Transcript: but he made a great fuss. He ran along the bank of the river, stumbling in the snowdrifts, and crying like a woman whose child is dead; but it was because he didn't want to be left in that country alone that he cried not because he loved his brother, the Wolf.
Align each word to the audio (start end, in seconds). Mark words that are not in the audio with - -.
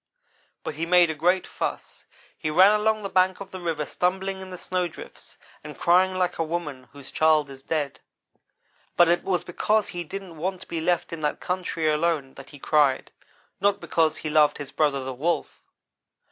but 0.63 0.73
he 0.73 0.83
made 0.87 1.11
a 1.11 1.13
great 1.13 1.45
fuss. 1.45 2.07
He 2.35 2.49
ran 2.49 2.71
along 2.79 3.03
the 3.03 3.07
bank 3.09 3.39
of 3.39 3.51
the 3.51 3.59
river, 3.59 3.85
stumbling 3.85 4.41
in 4.41 4.49
the 4.49 4.57
snowdrifts, 4.57 5.37
and 5.63 5.77
crying 5.77 6.15
like 6.15 6.39
a 6.39 6.43
woman 6.43 6.89
whose 6.91 7.11
child 7.11 7.51
is 7.51 7.61
dead; 7.61 7.99
but 8.97 9.07
it 9.07 9.23
was 9.23 9.43
because 9.43 9.89
he 9.89 10.03
didn't 10.03 10.37
want 10.37 10.61
to 10.61 10.67
be 10.67 10.81
left 10.81 11.13
in 11.13 11.21
that 11.21 11.39
country 11.39 11.87
alone 11.87 12.33
that 12.33 12.49
he 12.49 12.57
cried 12.57 13.11
not 13.59 13.79
because 13.79 14.17
he 14.17 14.29
loved 14.31 14.57
his 14.57 14.71
brother, 14.71 15.03
the 15.03 15.13
Wolf. 15.13 15.61